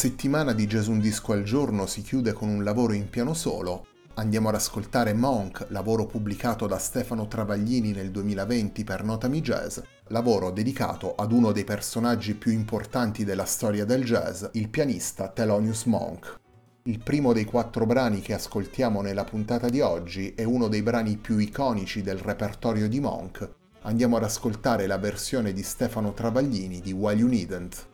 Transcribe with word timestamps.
Settimana 0.00 0.54
di 0.54 0.66
Gesù 0.66 0.92
un 0.92 0.98
disco 0.98 1.32
al 1.32 1.42
giorno 1.42 1.84
si 1.84 2.00
chiude 2.00 2.32
con 2.32 2.48
un 2.48 2.64
lavoro 2.64 2.94
in 2.94 3.10
piano 3.10 3.34
solo. 3.34 3.84
Andiamo 4.14 4.48
ad 4.48 4.54
ascoltare 4.54 5.12
Monk, 5.12 5.66
lavoro 5.68 6.06
pubblicato 6.06 6.66
da 6.66 6.78
Stefano 6.78 7.28
Travaglini 7.28 7.92
nel 7.92 8.10
2020 8.10 8.82
per 8.82 9.04
Notami 9.04 9.42
Jazz, 9.42 9.78
lavoro 10.06 10.52
dedicato 10.52 11.14
ad 11.14 11.32
uno 11.32 11.52
dei 11.52 11.64
personaggi 11.64 12.34
più 12.34 12.50
importanti 12.50 13.24
della 13.24 13.44
storia 13.44 13.84
del 13.84 14.02
jazz, 14.02 14.46
il 14.52 14.70
pianista 14.70 15.28
Thelonious 15.28 15.84
Monk. 15.84 16.40
Il 16.84 17.00
primo 17.00 17.34
dei 17.34 17.44
quattro 17.44 17.84
brani 17.84 18.22
che 18.22 18.32
ascoltiamo 18.32 19.02
nella 19.02 19.24
puntata 19.24 19.68
di 19.68 19.82
oggi 19.82 20.32
è 20.34 20.44
uno 20.44 20.68
dei 20.68 20.80
brani 20.80 21.18
più 21.18 21.36
iconici 21.36 22.00
del 22.00 22.16
repertorio 22.16 22.88
di 22.88 23.00
Monk. 23.00 23.46
Andiamo 23.82 24.16
ad 24.16 24.24
ascoltare 24.24 24.86
la 24.86 24.96
versione 24.96 25.52
di 25.52 25.62
Stefano 25.62 26.14
Travaglini 26.14 26.80
di 26.80 26.92
While 26.92 27.18
You 27.18 27.28
Needn't. 27.28 27.88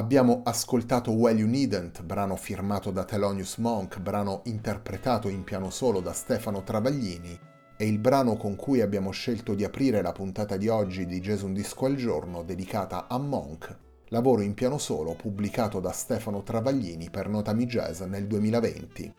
Abbiamo 0.00 0.40
ascoltato 0.44 1.10
Well 1.10 1.36
You 1.36 1.46
Needn't, 1.46 2.02
brano 2.02 2.34
firmato 2.34 2.90
da 2.90 3.04
Thelonious 3.04 3.58
Monk, 3.58 3.98
brano 3.98 4.40
interpretato 4.44 5.28
in 5.28 5.44
piano 5.44 5.68
solo 5.68 6.00
da 6.00 6.14
Stefano 6.14 6.62
Travaglini, 6.62 7.38
e 7.76 7.86
il 7.86 7.98
brano 7.98 8.38
con 8.38 8.56
cui 8.56 8.80
abbiamo 8.80 9.10
scelto 9.10 9.52
di 9.52 9.62
aprire 9.62 10.00
la 10.00 10.12
puntata 10.12 10.56
di 10.56 10.68
oggi 10.68 11.04
di 11.04 11.20
Gesù 11.20 11.44
un 11.44 11.52
disco 11.52 11.84
al 11.84 11.96
giorno 11.96 12.42
dedicata 12.42 13.08
a 13.08 13.18
Monk, 13.18 13.76
lavoro 14.08 14.40
in 14.40 14.54
piano 14.54 14.78
solo 14.78 15.12
pubblicato 15.12 15.80
da 15.80 15.92
Stefano 15.92 16.42
Travaglini 16.42 17.10
per 17.10 17.28
Notami 17.28 17.66
Jazz 17.66 18.00
nel 18.00 18.26
2020. 18.26 19.14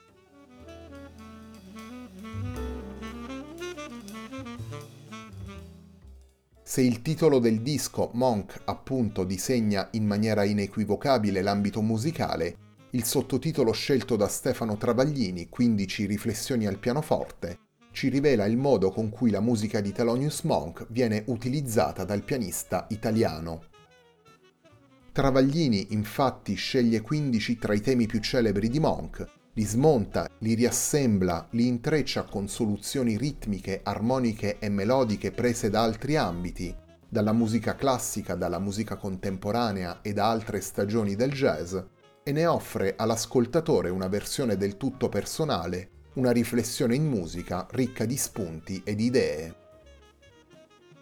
Se 6.72 6.80
il 6.80 7.02
titolo 7.02 7.40
del 7.40 7.60
disco, 7.60 8.12
Monk, 8.14 8.62
appunto 8.64 9.26
disegna 9.26 9.90
in 9.92 10.06
maniera 10.06 10.46
inequivocabile 10.46 11.42
l'ambito 11.42 11.82
musicale, 11.82 12.56
il 12.92 13.04
sottotitolo 13.04 13.74
scelto 13.74 14.16
da 14.16 14.30
Stefano 14.30 14.78
Travaglini, 14.78 15.50
15 15.50 16.06
riflessioni 16.06 16.66
al 16.66 16.80
pianoforte, 16.80 17.60
ci 17.92 18.08
rivela 18.08 18.46
il 18.46 18.56
modo 18.56 18.90
con 18.90 19.10
cui 19.10 19.32
la 19.32 19.42
musica 19.42 19.82
di 19.82 19.92
Thelonious 19.92 20.44
Monk 20.44 20.86
viene 20.92 21.26
utilizzata 21.28 22.06
dal 22.06 22.24
pianista 22.24 22.86
italiano. 22.88 23.64
Travaglini 25.12 25.88
infatti 25.90 26.54
sceglie 26.54 27.02
15 27.02 27.58
tra 27.58 27.74
i 27.74 27.82
temi 27.82 28.06
più 28.06 28.22
celebri 28.22 28.70
di 28.70 28.80
Monk, 28.80 29.41
li 29.54 29.66
smonta, 29.66 30.30
li 30.40 30.54
riassembla, 30.54 31.48
li 31.52 31.68
intreccia 31.68 32.24
con 32.24 32.48
soluzioni 32.48 33.18
ritmiche, 33.18 33.82
armoniche 33.84 34.60
e 34.60 34.70
melodiche 34.70 35.32
prese 35.32 35.70
da 35.70 35.84
altri 35.84 36.16
ambiti, 36.16 36.74
dalla 37.08 37.34
musica 37.34 37.76
classica, 37.76 38.36
dalla 38.36 38.60
musica 38.60 38.96
contemporanea 38.96 40.02
e 40.02 40.14
da 40.14 40.30
altre 40.30 40.62
stagioni 40.62 41.16
del 41.16 41.32
jazz, 41.32 41.76
e 42.24 42.32
ne 42.32 42.46
offre 42.46 42.94
all'ascoltatore 42.96 43.90
una 43.90 44.08
versione 44.08 44.56
del 44.56 44.78
tutto 44.78 45.10
personale 45.10 46.00
una 46.14 46.32
riflessione 46.32 46.96
in 46.96 47.08
musica 47.08 47.66
ricca 47.72 48.04
di 48.04 48.18
spunti 48.18 48.82
e 48.84 48.96
di 48.96 49.06
idee. 49.06 49.56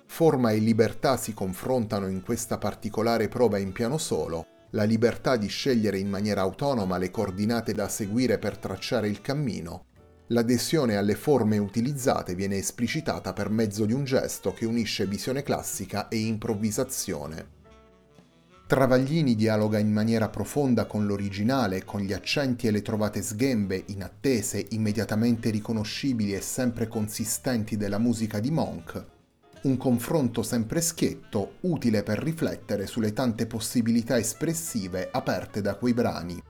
Forma 0.05 0.51
e 0.51 0.57
libertà 0.57 1.17
si 1.17 1.33
confrontano 1.33 2.07
in 2.07 2.21
questa 2.21 2.57
particolare 2.57 3.27
prova 3.27 3.57
in 3.57 3.71
piano 3.71 3.97
solo, 3.97 4.45
la 4.71 4.83
libertà 4.83 5.35
di 5.35 5.47
scegliere 5.47 5.97
in 5.97 6.09
maniera 6.09 6.41
autonoma 6.41 6.97
le 6.97 7.09
coordinate 7.11 7.73
da 7.73 7.87
seguire 7.87 8.37
per 8.37 8.57
tracciare 8.57 9.07
il 9.07 9.21
cammino. 9.21 9.85
L'adesione 10.27 10.95
alle 10.95 11.15
forme 11.15 11.57
utilizzate 11.57 12.35
viene 12.35 12.57
esplicitata 12.57 13.33
per 13.33 13.49
mezzo 13.49 13.85
di 13.85 13.93
un 13.93 14.03
gesto 14.03 14.53
che 14.53 14.65
unisce 14.65 15.07
visione 15.07 15.41
classica 15.41 16.07
e 16.07 16.17
improvvisazione. 16.17 17.57
Travaglini 18.67 19.33
dialoga 19.33 19.79
in 19.79 19.91
maniera 19.91 20.29
profonda 20.29 20.85
con 20.85 21.07
l'originale, 21.07 21.83
con 21.83 22.01
gli 22.01 22.13
accenti 22.13 22.67
e 22.67 22.71
le 22.71 22.83
trovate 22.83 23.23
sghembe, 23.23 23.85
inattese, 23.87 24.63
immediatamente 24.69 25.49
riconoscibili 25.49 26.35
e 26.35 26.41
sempre 26.41 26.87
consistenti 26.87 27.77
della 27.77 27.97
musica 27.97 28.39
di 28.39 28.51
Monk. 28.51 29.18
Un 29.61 29.75
confronto 29.75 30.41
sempre 30.41 30.79
schietto, 30.79 31.55
utile 31.61 32.01
per 32.01 32.17
riflettere 32.17 32.87
sulle 32.87 33.11
tante 33.11 33.45
possibilità 33.45 34.17
espressive 34.17 35.09
aperte 35.11 35.59
da 35.59 35.75
quei 35.75 35.93
brani. 35.93 36.41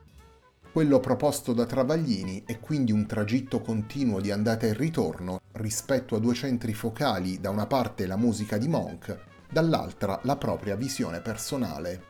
Quello 0.72 1.00
proposto 1.00 1.54
da 1.54 1.66
Travaglini 1.66 2.44
è 2.46 2.60
quindi 2.60 2.92
un 2.92 3.08
tragitto 3.08 3.62
continuo 3.62 4.22
di 4.22 4.30
andata 4.30 4.68
e 4.68 4.76
ritorno 4.76 5.40
rispetto 5.54 6.16
a 6.16 6.20
due 6.20 6.36
centri 6.36 6.76
focali, 6.76 7.42
da 7.42 7.50
una 7.50 7.66
parte 7.66 8.06
la 8.06 8.16
musica 8.16 8.60
di 8.60 8.68
Monk, 8.68 9.18
dall'altra 9.50 10.20
la 10.24 10.38
propria 10.38 10.76
visione 10.76 11.20
personale. 11.20 12.09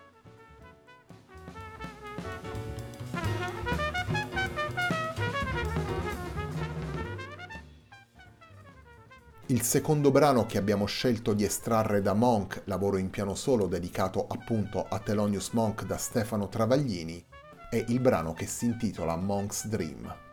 Il 9.51 9.63
secondo 9.63 10.11
brano 10.11 10.45
che 10.45 10.59
abbiamo 10.59 10.85
scelto 10.85 11.33
di 11.33 11.43
estrarre 11.43 12.03
da 12.03 12.13
Monk, 12.13 12.61
lavoro 12.65 12.97
in 12.97 13.09
piano 13.09 13.33
solo 13.33 13.65
dedicato 13.65 14.27
appunto 14.27 14.85
a 14.87 14.99
Thelonious 14.99 15.53
Monk 15.53 15.85
da 15.85 15.97
Stefano 15.97 16.49
Travaglini, 16.49 17.25
è 17.67 17.83
il 17.87 17.99
brano 17.99 18.33
che 18.33 18.45
si 18.45 18.65
intitola 18.65 19.15
Monk's 19.15 19.65
Dream. 19.65 20.28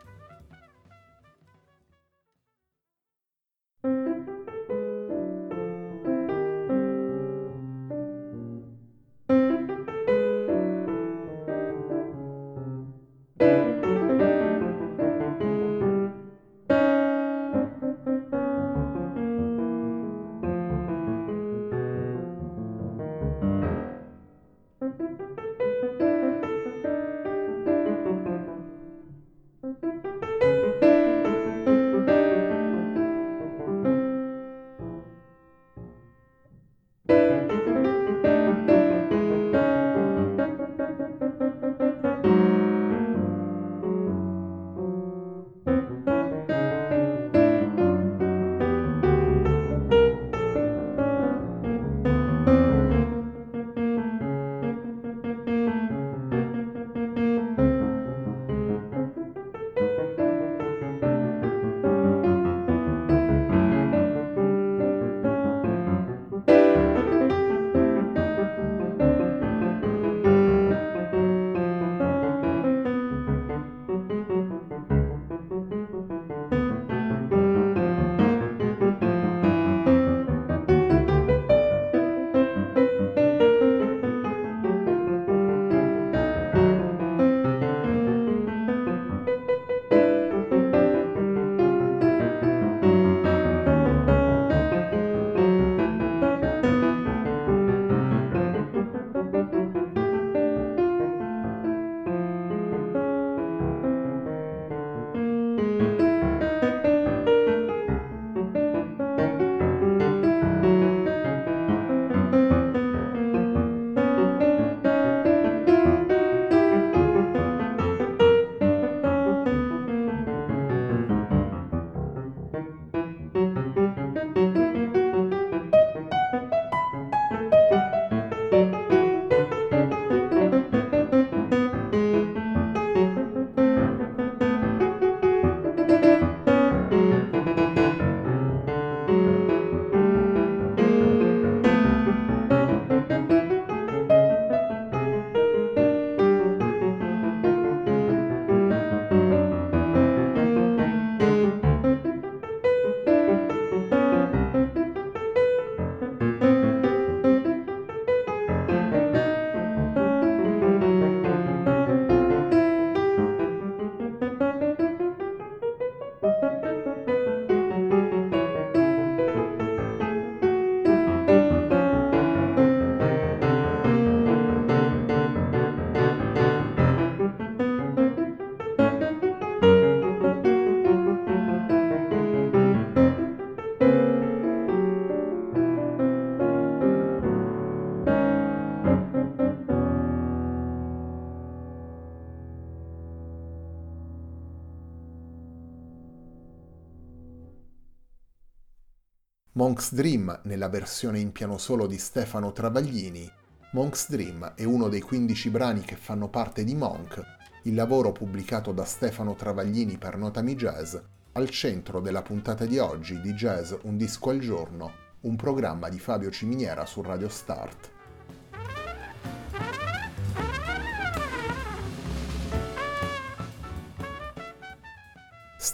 Monk's 199.77 199.93
Dream 199.93 200.41
nella 200.45 200.71
versione 200.71 201.19
in 201.19 201.33
piano 201.33 201.59
solo 201.59 201.87
di 201.87 201.99
Stefano 201.99 202.51
Travaglini. 202.51 203.31
Monk's 203.73 204.09
Dream 204.09 204.55
è 204.57 204.65
uno 204.65 204.89
dei 204.89 205.03
15 205.03 205.51
brani 205.51 205.83
che 205.83 205.97
fanno 205.97 206.31
parte 206.31 206.65
di 206.65 206.75
Monk, 206.75 207.23
il 207.65 207.75
lavoro 207.75 208.11
pubblicato 208.11 208.73
da 208.73 208.87
Stefano 208.87 209.35
Travaglini 209.35 209.99
per 209.99 210.17
Notami 210.17 210.55
Jazz, 210.55 210.97
al 211.33 211.51
centro 211.51 212.01
della 212.01 212.23
puntata 212.23 212.65
di 212.65 212.79
oggi 212.79 213.21
di 213.21 213.35
Jazz 213.35 213.75
Un 213.83 213.99
disco 213.99 214.31
al 214.31 214.39
giorno, 214.39 214.93
un 215.21 215.37
programma 215.37 215.91
di 215.91 215.99
Fabio 215.99 216.31
Ciminiera 216.31 216.87
su 216.87 217.03
Radio 217.03 217.29
Start. 217.29 217.96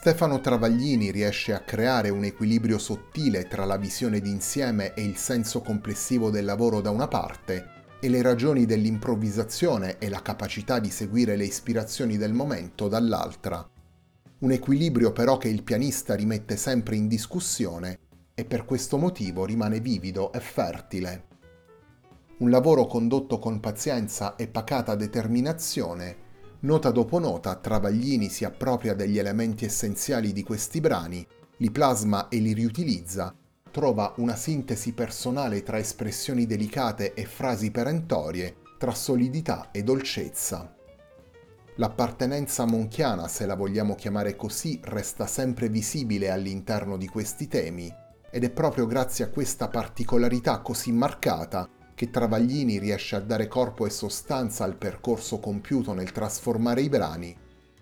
Stefano 0.03 0.41
Travaglini 0.41 1.13
riesce 1.13 1.55
a 1.55 1.61
creare 1.61 2.09
un 2.09 2.25
equilibrio 2.25 2.77
sottile 2.77 3.47
tra 3.47 3.65
la 3.65 3.77
visione 3.77 4.19
d'insieme 4.19 4.95
e 4.95 5.05
il 5.05 5.17
senso 5.17 5.61
complessivo 5.61 6.29
del 6.29 6.45
lavoro 6.45 6.81
da 6.81 6.91
una 6.91 7.07
parte 7.07 7.99
e 8.01 8.09
le 8.09 8.21
ragioni 8.21 8.67
dell'improvvisazione 8.67 9.99
e 9.99 10.09
la 10.09 10.21
capacità 10.21 10.81
di 10.81 10.91
seguire 10.91 11.37
le 11.37 11.45
ispirazioni 11.45 12.17
del 12.17 12.33
momento 12.33 12.89
dall'altra. 12.89 13.65
Un 14.41 14.51
equilibrio 14.51 15.13
però 15.13 15.37
che 15.37 15.47
il 15.47 15.63
pianista 15.63 16.17
rimette 16.17 16.57
sempre 16.57 16.97
in 16.97 17.07
discussione 17.07 18.01
e 18.35 18.45
per 18.45 18.65
questo 18.65 18.99
motivo 18.99 19.45
rimane 19.45 19.79
vivido 19.79 20.33
e 20.33 20.41
fertile. 20.41 21.27
Un 22.39 22.51
lavoro 22.51 22.87
condotto 22.87 23.39
con 23.39 23.61
pazienza 23.61 24.35
e 24.35 24.49
pacata 24.49 24.97
determinazione, 24.97 26.31
nota 26.63 26.91
dopo 26.91 27.19
nota 27.19 27.55
Travaglini 27.55 28.29
si 28.29 28.45
appropria 28.45 28.95
degli 28.95 29.19
elementi 29.19 29.65
essenziali 29.65 30.33
di 30.33 30.43
questi 30.43 30.81
brani, 30.81 31.27
li 31.59 31.71
plasma 31.71 32.29
e 32.29 32.39
li 32.39 32.53
riutilizza 32.53 33.35
trova 33.73 34.13
una 34.19 34.37
sintesi 34.37 34.93
personale 34.93 35.63
tra 35.65 35.79
espressioni 35.79 36.47
delicate 36.47 37.15
e 37.15 37.25
frasi 37.25 37.73
perentorie, 37.73 38.57
tra 38.79 38.93
solidità 38.93 39.71
e 39.73 39.83
dolcezza. 39.83 40.77
L'appartenenza 41.77 42.67
monchiana, 42.67 43.27
se 43.29 43.47
la 43.47 43.55
vogliamo 43.55 43.95
chiamare 43.95 44.37
così, 44.37 44.79
resta 44.85 45.27
sempre 45.27 45.71
visibile 45.71 46.31
all'interno 46.31 46.99
di 46.99 47.09
questi 47.09 47.49
temi 47.49 47.93
ed 48.31 48.45
è 48.45 48.51
proprio 48.51 48.87
grazie 48.87 49.25
a 49.25 49.31
questa 49.31 49.69
particolarità 49.69 50.61
così 50.61 50.93
marcata 50.93 51.69
che 52.03 52.11
Travaglini 52.11 52.81
riesce 52.81 53.15
a 53.15 53.21
dare 53.21 53.47
corpo 53.47 53.87
e 53.87 53.91
sostanza 53.91 54.65
al 54.65 54.75
percorso 54.75 55.39
compiuto 55.39 55.93
nel 55.93 56.11
trasformare 56.11 56.81
i 56.81 56.89
brani 56.89 57.33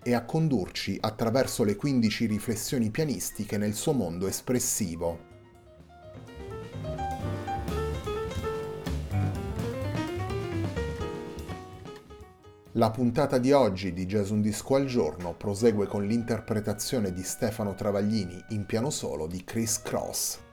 e 0.03 0.13
a 0.13 0.25
condurci 0.25 0.95
attraverso 1.01 1.63
le 1.63 1.75
15 1.75 2.27
riflessioni 2.27 2.91
pianistiche 2.91 3.57
nel 3.57 3.73
suo 3.73 3.93
mondo 3.93 4.27
espressivo. 4.27 5.17
La 12.73 12.91
puntata 12.91 13.39
di 13.39 13.51
oggi 13.51 13.91
di 13.91 14.05
Jazz 14.05 14.29
Un 14.29 14.41
Disco 14.41 14.75
al 14.75 14.85
Giorno 14.85 15.33
prosegue 15.33 15.87
con 15.87 16.05
l'interpretazione 16.05 17.11
di 17.11 17.23
Stefano 17.23 17.73
Travaglini 17.73 18.39
in 18.49 18.67
piano 18.67 18.91
solo 18.91 19.25
di 19.25 19.43
Chris 19.43 19.81
Cross. 19.81 20.49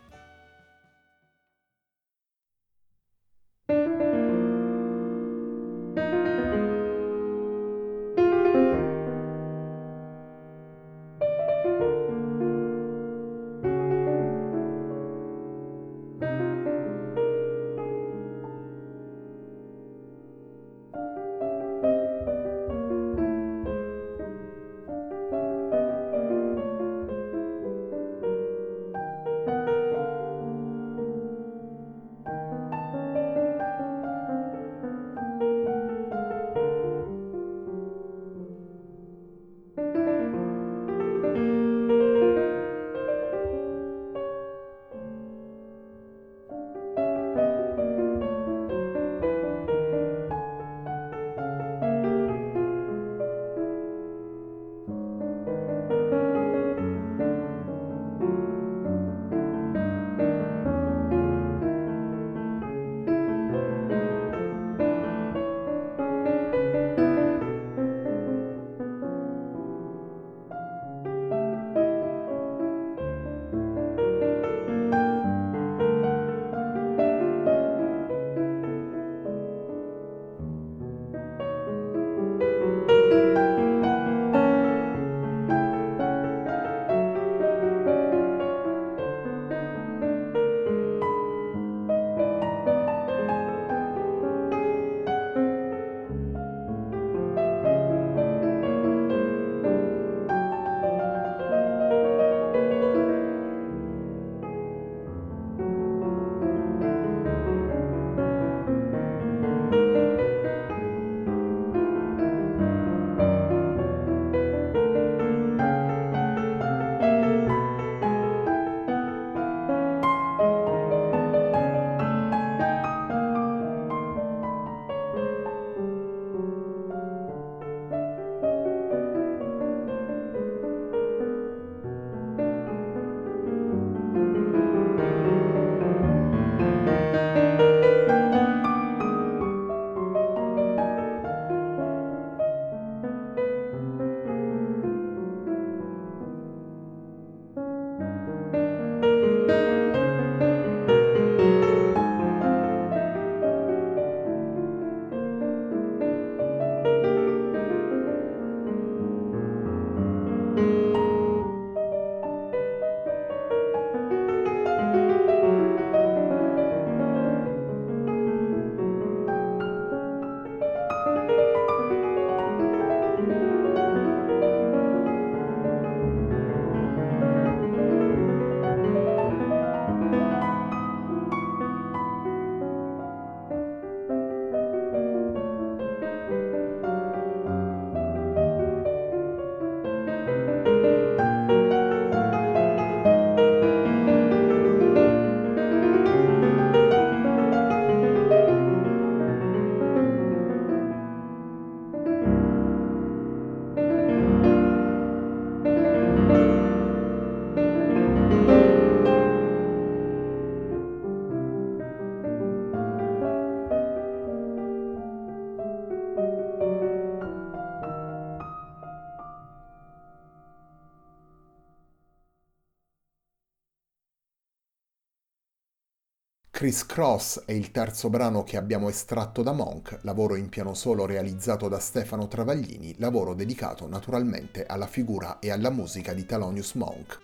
Criss 226.59 226.87
Cross 226.87 227.45
è 227.45 227.53
il 227.53 227.71
terzo 227.71 228.11
brano 228.11 228.43
che 228.43 228.57
abbiamo 228.57 228.89
estratto 228.89 229.45
da 229.45 229.53
Monk, 229.53 230.01
lavoro 230.03 230.35
in 230.35 230.49
piano 230.49 230.75
solo 230.75 231.07
realizzato 231.07 231.69
da 231.69 231.79
Stefano 231.79 232.27
Travaglini, 232.27 232.97
lavoro 232.99 233.33
dedicato 233.33 233.87
naturalmente 233.87 234.67
alla 234.67 234.89
figura 234.89 235.39
e 235.39 235.53
alla 235.53 235.71
musica 235.71 236.13
di 236.13 236.27
Thelonious 236.27 236.73
Monk. 236.73 237.21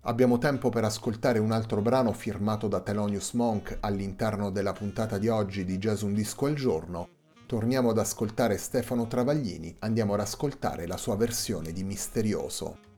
Abbiamo 0.00 0.38
tempo 0.38 0.70
per 0.70 0.84
ascoltare 0.84 1.38
un 1.38 1.52
altro 1.52 1.82
brano 1.82 2.14
firmato 2.14 2.68
da 2.68 2.80
Thelonious 2.80 3.32
Monk 3.32 3.76
all'interno 3.80 4.48
della 4.48 4.72
puntata 4.72 5.18
di 5.18 5.28
oggi 5.28 5.66
di 5.66 5.76
Jazz 5.76 6.00
Un 6.00 6.14
Disco 6.14 6.46
al 6.46 6.54
Giorno, 6.54 7.15
Torniamo 7.46 7.90
ad 7.90 7.98
ascoltare 7.98 8.56
Stefano 8.56 9.06
Travaglini, 9.06 9.72
andiamo 9.78 10.14
ad 10.14 10.20
ascoltare 10.20 10.84
la 10.88 10.96
sua 10.96 11.14
versione 11.14 11.70
di 11.70 11.84
Misterioso. 11.84 12.95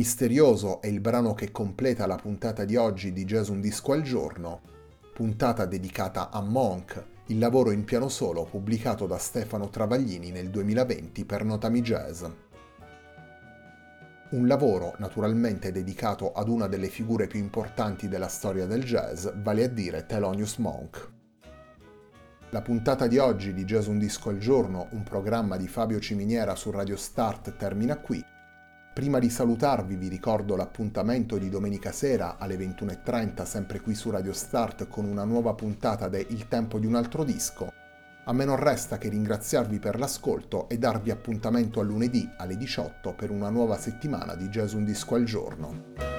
Misterioso 0.00 0.80
è 0.80 0.86
il 0.86 0.98
brano 0.98 1.34
che 1.34 1.50
completa 1.50 2.06
la 2.06 2.16
puntata 2.16 2.64
di 2.64 2.74
oggi 2.74 3.12
di 3.12 3.26
Jazz 3.26 3.48
Un 3.48 3.60
Disco 3.60 3.92
al 3.92 4.00
Giorno, 4.00 4.62
puntata 5.12 5.66
dedicata 5.66 6.30
a 6.30 6.40
Monk, 6.40 7.04
il 7.26 7.38
lavoro 7.38 7.70
in 7.70 7.84
piano 7.84 8.08
solo 8.08 8.44
pubblicato 8.44 9.06
da 9.06 9.18
Stefano 9.18 9.68
Travaglini 9.68 10.30
nel 10.30 10.48
2020 10.48 11.26
per 11.26 11.44
Notami 11.44 11.82
Jazz. 11.82 12.24
Un 14.30 14.46
lavoro 14.46 14.94
naturalmente 14.96 15.70
dedicato 15.70 16.32
ad 16.32 16.48
una 16.48 16.66
delle 16.66 16.88
figure 16.88 17.26
più 17.26 17.38
importanti 17.38 18.08
della 18.08 18.28
storia 18.28 18.64
del 18.64 18.82
jazz, 18.82 19.28
vale 19.42 19.64
a 19.64 19.68
dire 19.68 20.06
Thelonious 20.06 20.56
Monk. 20.56 21.10
La 22.52 22.62
puntata 22.62 23.06
di 23.06 23.18
oggi 23.18 23.52
di 23.52 23.64
Jazz 23.64 23.86
Un 23.86 23.98
Disco 23.98 24.30
al 24.30 24.38
Giorno, 24.38 24.88
un 24.92 25.02
programma 25.02 25.58
di 25.58 25.68
Fabio 25.68 26.00
Ciminiera 26.00 26.56
su 26.56 26.70
Radio 26.70 26.96
Start, 26.96 27.54
termina 27.58 27.98
qui. 27.98 28.29
Prima 28.92 29.20
di 29.20 29.30
salutarvi 29.30 29.94
vi 29.94 30.08
ricordo 30.08 30.56
l'appuntamento 30.56 31.38
di 31.38 31.48
domenica 31.48 31.92
sera 31.92 32.38
alle 32.38 32.56
21.30 32.56 33.44
sempre 33.44 33.80
qui 33.80 33.94
su 33.94 34.10
Radio 34.10 34.32
Start 34.32 34.88
con 34.88 35.04
una 35.04 35.22
nuova 35.22 35.54
puntata 35.54 36.08
de 36.08 36.26
Il 36.30 36.48
tempo 36.48 36.80
di 36.80 36.86
un 36.86 36.96
altro 36.96 37.22
disco. 37.22 37.72
A 38.24 38.32
me 38.32 38.44
non 38.44 38.56
resta 38.56 38.98
che 38.98 39.08
ringraziarvi 39.08 39.78
per 39.78 39.96
l'ascolto 39.96 40.68
e 40.68 40.76
darvi 40.76 41.12
appuntamento 41.12 41.78
a 41.78 41.84
lunedì 41.84 42.28
alle 42.36 42.56
18 42.56 43.14
per 43.14 43.30
una 43.30 43.48
nuova 43.48 43.78
settimana 43.78 44.34
di 44.34 44.48
Jazz 44.48 44.72
Un 44.72 44.84
Disco 44.84 45.14
al 45.14 45.24
Giorno. 45.24 46.09